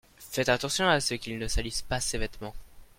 [0.17, 2.55] Faites attention à ce qu'il ne salisse pas ses vêtements.